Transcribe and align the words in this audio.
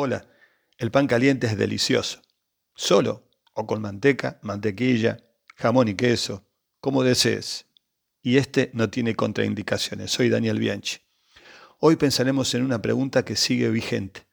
Hola, 0.00 0.28
el 0.76 0.92
pan 0.92 1.08
caliente 1.08 1.48
es 1.48 1.58
delicioso. 1.58 2.22
Solo 2.76 3.28
o 3.52 3.66
con 3.66 3.82
manteca, 3.82 4.38
mantequilla, 4.42 5.16
jamón 5.56 5.88
y 5.88 5.96
queso, 5.96 6.46
como 6.78 7.02
desees. 7.02 7.66
Y 8.22 8.36
este 8.36 8.70
no 8.74 8.90
tiene 8.90 9.16
contraindicaciones. 9.16 10.12
Soy 10.12 10.28
Daniel 10.28 10.60
Bianchi. 10.60 10.98
Hoy 11.80 11.96
pensaremos 11.96 12.54
en 12.54 12.62
una 12.62 12.80
pregunta 12.80 13.24
que 13.24 13.34
sigue 13.34 13.70
vigente. 13.70 14.28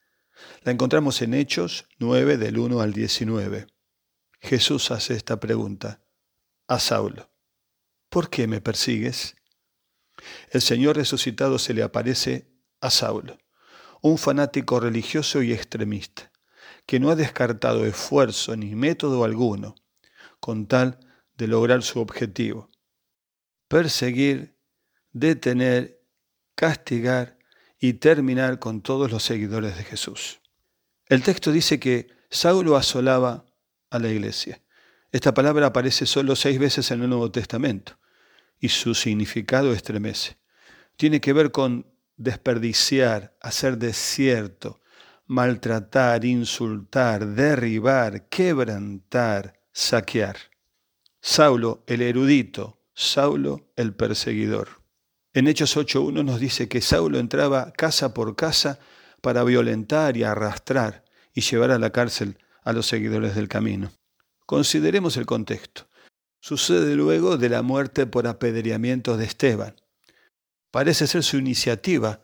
La 0.62 0.72
encontramos 0.72 1.20
en 1.24 1.34
Hechos 1.34 1.88
9 1.98 2.38
del 2.38 2.60
1 2.60 2.80
al 2.80 2.94
19. 2.94 3.66
Jesús 4.42 4.92
hace 4.92 5.16
esta 5.16 5.40
pregunta 5.40 6.00
a 6.68 6.78
Saulo. 6.78 7.32
¿Por 8.10 8.30
qué 8.30 8.46
me 8.46 8.62
persigues? 8.62 9.36
El 10.52 10.62
Señor 10.62 10.96
resucitado 10.96 11.58
se 11.58 11.74
le 11.74 11.82
aparece 11.82 12.52
a 12.82 12.92
Saulo, 12.92 13.40
un 14.06 14.20
fanático 14.20 14.80
religioso 14.80 15.42
y 15.42 15.52
extremista, 15.52 16.32
que 16.86 17.00
no 17.00 17.10
ha 17.10 17.16
descartado 17.16 17.88
esfuerzo 17.88 18.56
ni 18.56 18.76
método 18.76 19.24
alguno 19.24 19.74
con 20.40 20.68
tal 20.68 21.00
de 21.36 21.48
lograr 21.48 21.82
su 21.82 22.00
objetivo. 22.00 22.70
Perseguir, 23.68 24.60
detener, 25.12 26.04
castigar 26.54 27.40
y 27.80 27.94
terminar 27.94 28.60
con 28.60 28.84
todos 28.84 29.10
los 29.10 29.24
seguidores 29.24 29.76
de 29.76 29.84
Jesús. 29.84 30.40
El 31.08 31.24
texto 31.24 31.52
dice 31.52 31.80
que 31.80 32.10
Saulo 32.30 32.76
asolaba 32.76 33.48
a 33.90 33.98
la 33.98 34.10
iglesia. 34.10 34.62
Esta 35.12 35.34
palabra 35.34 35.66
aparece 35.66 36.06
solo 36.06 36.36
seis 36.36 36.60
veces 36.60 36.92
en 36.92 37.02
el 37.02 37.10
Nuevo 37.10 37.32
Testamento 37.32 37.98
y 38.60 38.70
su 38.70 38.94
significado 38.94 39.74
estremece. 39.74 40.38
Tiene 40.96 41.20
que 41.20 41.34
ver 41.34 41.52
con 41.52 41.95
desperdiciar, 42.18 43.36
hacer 43.42 43.78
desierto, 43.78 44.82
maltratar, 45.28 46.26
insultar, 46.26 47.26
derribar, 47.28 48.28
quebrantar, 48.30 49.60
saquear. 49.72 50.38
Saulo 51.22 51.84
el 51.88 52.02
erudito, 52.02 52.80
Saulo 52.94 53.68
el 53.76 53.94
perseguidor. 53.94 54.70
En 55.34 55.48
Hechos 55.48 55.76
8.1 55.76 56.24
nos 56.24 56.40
dice 56.40 56.70
que 56.70 56.82
Saulo 56.82 57.20
entraba 57.20 57.74
casa 57.74 58.14
por 58.14 58.36
casa 58.36 58.80
para 59.22 59.44
violentar 59.44 60.16
y 60.16 60.24
arrastrar 60.24 61.04
y 61.34 61.42
llevar 61.42 61.72
a 61.72 61.80
la 61.80 61.90
cárcel 61.90 62.38
a 62.64 62.72
los 62.74 62.88
seguidores 62.88 63.36
del 63.36 63.48
camino. 63.48 63.92
Consideremos 64.46 65.18
el 65.18 65.26
contexto. 65.26 65.88
Sucede 66.40 66.96
luego 66.96 67.38
de 67.38 67.50
la 67.50 67.64
muerte 67.64 68.06
por 68.06 68.28
apedreamiento 68.28 69.18
de 69.18 69.26
Esteban. 69.26 69.76
Parece 70.76 71.08
ser 71.08 71.24
su 71.24 71.38
iniciativa 71.38 72.20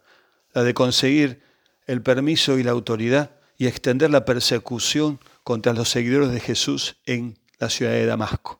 la 0.54 0.64
de 0.64 0.74
conseguir 0.74 1.42
el 1.88 2.02
permiso 2.02 2.58
y 2.60 2.64
la 2.64 2.72
autoridad 2.72 3.32
y 3.58 3.66
extender 3.66 4.12
la 4.12 4.26
persecución 4.26 5.22
contra 5.46 5.72
los 5.72 5.88
seguidores 5.88 6.34
de 6.34 6.42
Jesús 6.42 6.98
en 7.06 7.40
la 7.60 7.70
ciudad 7.70 7.94
de 7.94 8.06
Damasco. 8.06 8.60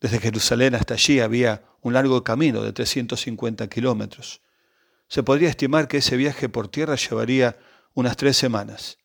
Desde 0.00 0.20
Jerusalén 0.20 0.74
hasta 0.74 0.94
allí 0.94 1.20
había 1.20 1.64
un 1.82 1.92
largo 1.92 2.24
camino 2.24 2.62
de 2.62 2.72
350 2.72 3.68
kilómetros. 3.68 4.40
Se 5.08 5.22
podría 5.22 5.50
estimar 5.50 5.86
que 5.86 5.98
ese 5.98 6.16
viaje 6.16 6.48
por 6.48 6.68
tierra 6.68 6.94
llevaría 6.94 7.58
unas 7.92 8.16
tres 8.16 8.38
semanas, 8.38 8.96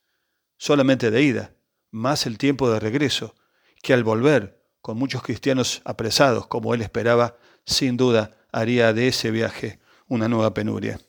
solamente 0.56 1.12
de 1.12 1.24
ida, 1.24 1.56
más 1.92 2.26
el 2.26 2.38
tiempo 2.38 2.72
de 2.72 2.80
regreso, 2.80 3.36
que 3.84 3.92
al 3.92 4.06
volver, 4.06 4.64
con 4.80 4.98
muchos 4.98 5.24
cristianos 5.24 5.82
apresados, 5.84 6.48
como 6.48 6.74
él 6.74 6.82
esperaba, 6.82 7.36
sin 7.66 7.98
duda 7.98 8.38
haría 8.54 8.94
de 8.94 9.10
ese 9.10 9.32
viaje 9.32 9.82
una 10.10 10.28
nueva 10.28 10.54
penuria. 10.54 11.00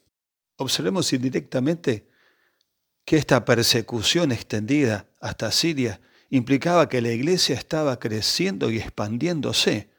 Observemos 0.56 1.12
indirectamente 1.12 2.08
que 3.04 3.16
esta 3.16 3.44
persecución 3.44 4.30
extendida 4.30 5.08
hasta 5.20 5.50
Siria 5.50 6.00
implicaba 6.28 6.88
que 6.88 7.00
la 7.00 7.10
iglesia 7.10 7.56
estaba 7.56 7.98
creciendo 7.98 8.70
y 8.70 8.78
expandiéndose. 8.78 9.90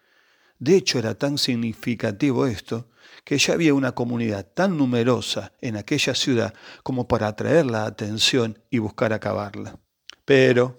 De 0.59 0.77
hecho, 0.77 0.99
era 0.99 1.15
tan 1.15 1.37
significativo 1.37 2.45
esto 2.45 2.89
que 3.25 3.37
ya 3.37 3.53
había 3.53 3.73
una 3.73 3.91
comunidad 3.91 4.45
tan 4.53 4.77
numerosa 4.77 5.51
en 5.61 5.75
aquella 5.75 6.15
ciudad 6.15 6.53
como 6.83 7.07
para 7.07 7.27
atraer 7.27 7.65
la 7.65 7.85
atención 7.85 8.59
y 8.69 8.79
buscar 8.79 9.13
acabarla. 9.13 9.77
Pero, 10.25 10.77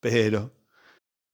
pero, 0.00 0.52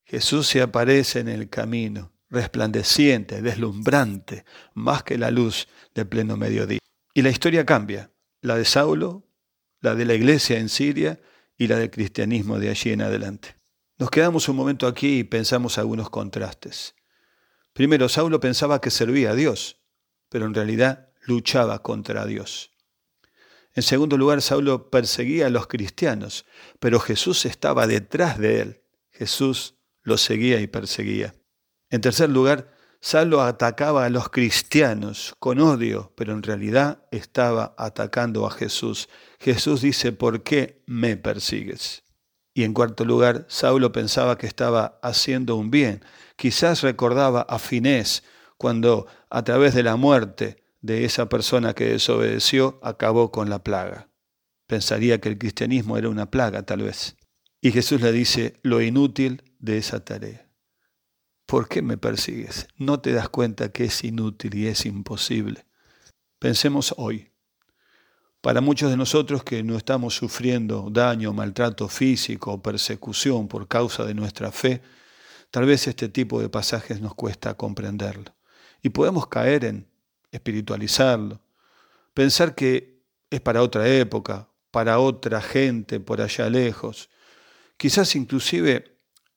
Jesús 0.05 0.47
se 0.47 0.63
aparece 0.63 1.21
en 1.21 1.29
el 1.29 1.49
camino, 1.49 2.13
resplandeciente, 2.31 3.43
deslumbrante, 3.43 4.45
más 4.75 5.03
que 5.03 5.19
la 5.19 5.31
luz 5.31 5.69
de 5.95 6.05
pleno 6.05 6.37
mediodía. 6.37 6.81
Y 7.15 7.23
la 7.23 7.31
historia 7.31 7.65
cambia, 7.65 8.11
la 8.41 8.57
de 8.57 8.65
Saulo, 8.65 9.27
la 9.81 9.95
de 9.95 10.05
la 10.05 10.15
iglesia 10.15 10.59
en 10.59 10.69
Siria 10.69 11.21
y 11.57 11.69
la 11.69 11.77
del 11.77 11.91
cristianismo 11.91 12.59
de 12.59 12.71
allí 12.71 12.93
en 12.93 13.03
adelante. 13.03 13.57
Nos 13.99 14.11
quedamos 14.11 14.49
un 14.49 14.57
momento 14.57 14.87
aquí 14.87 15.21
y 15.21 15.25
pensamos 15.25 15.79
algunos 15.79 16.11
contrastes. 16.11 16.95
Primero, 17.73 18.09
Saulo 18.09 18.41
pensaba 18.41 18.81
que 18.81 18.91
servía 18.91 19.31
a 19.31 19.35
Dios, 19.35 19.81
pero 20.29 20.47
en 20.47 20.55
realidad 20.55 21.11
luchaba 21.27 21.83
contra 21.83 22.27
Dios. 22.27 22.73
En 23.75 23.83
segundo 23.83 24.17
lugar, 24.17 24.41
Saulo 24.41 24.91
perseguía 24.91 25.47
a 25.47 25.51
los 25.51 25.67
cristianos, 25.67 26.47
pero 26.81 26.99
Jesús 26.99 27.45
estaba 27.45 27.87
detrás 27.87 28.39
de 28.39 28.61
él. 28.61 28.83
Jesús 29.11 29.77
lo 30.03 30.17
seguía 30.17 30.61
y 30.61 30.67
perseguía. 30.67 31.35
En 31.91 32.01
tercer 32.01 32.31
lugar, 32.31 32.73
Saulo 33.01 33.43
atacaba 33.43 34.05
a 34.05 34.11
los 34.11 34.31
cristianos 34.31 35.35
con 35.39 35.61
odio, 35.61 36.13
pero 36.17 36.33
en 36.33 36.43
realidad 36.43 37.05
estaba 37.11 37.75
atacando 37.79 38.47
a 38.47 38.51
Jesús. 38.51 39.09
Jesús 39.39 39.83
dice, 39.83 40.13
¿por 40.13 40.43
qué 40.43 40.83
me 40.87 41.17
persigues? 41.17 42.03
Y 42.53 42.65
en 42.65 42.73
cuarto 42.73 43.05
lugar, 43.05 43.45
Saulo 43.49 43.93
pensaba 43.93 44.39
que 44.39 44.47
estaba 44.47 44.99
haciendo 45.03 45.57
un 45.57 45.71
bien. 45.71 46.05
Quizás 46.37 46.83
recordaba 46.83 47.43
a 47.43 47.59
Finés 47.59 48.25
cuando 48.57 49.07
a 49.31 49.45
través 49.45 49.75
de 49.75 49.83
la 49.83 49.97
muerte 49.97 50.65
de 50.81 51.05
esa 51.05 51.29
persona 51.29 51.75
que 51.75 51.85
desobedeció 51.85 52.81
acabó 52.83 53.31
con 53.31 53.51
la 53.51 53.63
plaga. 53.63 54.09
Pensaría 54.67 55.21
que 55.21 55.29
el 55.29 55.39
cristianismo 55.39 55.99
era 55.99 56.09
una 56.09 56.31
plaga 56.31 56.65
tal 56.65 56.83
vez. 56.83 57.17
Y 57.61 57.73
Jesús 57.73 58.01
le 58.01 58.11
dice 58.11 58.59
lo 58.63 58.81
inútil 58.81 59.43
de 59.59 59.79
esa 59.79 60.05
tarea. 60.05 60.46
¿Por 61.47 61.69
qué 61.69 61.81
me 61.81 61.97
persigues? 61.97 62.67
¿No 62.77 62.99
te 62.99 63.13
das 63.13 63.29
cuenta 63.29 63.71
que 63.71 63.85
es 63.85 64.03
inútil 64.03 64.57
y 64.57 64.67
es 64.67 64.85
imposible? 64.85 65.65
Pensemos 66.41 66.93
hoy. 66.97 67.31
Para 68.41 68.61
muchos 68.61 68.91
de 68.91 68.97
nosotros 68.97 69.45
que 69.45 69.63
no 69.63 69.77
estamos 69.77 70.17
sufriendo 70.17 70.89
daño, 70.91 71.33
maltrato 71.33 71.87
físico 71.87 72.53
o 72.53 72.63
persecución 72.63 73.47
por 73.47 73.69
causa 73.69 74.05
de 74.05 74.15
nuestra 74.15 74.51
fe, 74.51 74.83
tal 75.53 75.67
vez 75.67 75.87
este 75.87 76.09
tipo 76.09 76.41
de 76.41 76.49
pasajes 76.49 77.01
nos 77.01 77.15
cuesta 77.15 77.55
comprenderlo. 77.55 78.35
Y 78.83 78.89
podemos 78.89 79.29
caer 79.29 79.65
en 79.67 79.89
espiritualizarlo, 80.33 81.41
pensar 82.13 82.57
que 82.57 83.05
es 83.31 83.41
para 83.41 83.63
otra 83.63 83.87
época, 83.87 84.49
para 84.73 84.99
otra 84.99 85.41
gente 85.41 86.01
por 86.01 86.21
allá 86.21 86.51
lejos, 86.51 87.09
quizás 87.77 88.17
inclusive 88.17 88.96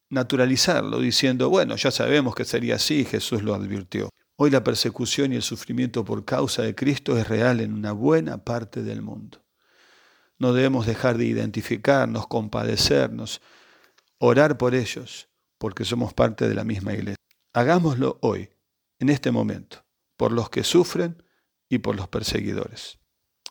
naturalizarlo 0.10 1.00
diciendo, 1.00 1.50
bueno, 1.50 1.76
ya 1.76 1.92
sabemos 1.92 2.36
que 2.36 2.46
sería 2.46 2.76
así, 2.76 3.06
Jesús 3.06 3.44
lo 3.44 3.54
advirtió. 3.54 4.10
Hoy 4.36 4.50
la 4.50 4.64
persecución 4.64 5.34
y 5.34 5.36
el 5.36 5.42
sufrimiento 5.42 6.06
por 6.06 6.26
causa 6.26 6.62
de 6.62 6.74
Cristo 6.74 7.18
es 7.18 7.28
real 7.28 7.60
en 7.60 7.74
una 7.74 7.92
buena 7.92 8.44
parte 8.44 8.84
del 8.84 9.02
mundo. 9.02 9.44
No 10.38 10.54
debemos 10.54 10.86
dejar 10.86 11.18
de 11.18 11.26
identificarnos, 11.26 12.28
compadecernos, 12.28 13.42
orar 14.18 14.58
por 14.58 14.76
ellos, 14.76 15.30
porque 15.58 15.84
somos 15.84 16.14
parte 16.14 16.48
de 16.48 16.56
la 16.56 16.64
misma 16.64 16.94
iglesia. 16.94 17.18
Hagámoslo 17.54 18.18
hoy, 18.22 18.50
en 19.00 19.10
este 19.10 19.32
momento, 19.32 19.86
por 20.16 20.32
los 20.32 20.50
que 20.50 20.64
sufren 20.64 21.22
y 21.68 21.80
por 21.80 21.96
los 21.96 22.08
perseguidores. 22.08 23.00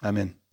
Amén. 0.00 0.37